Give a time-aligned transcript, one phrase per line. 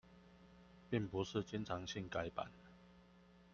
[0.89, 2.51] 並不是經常性改版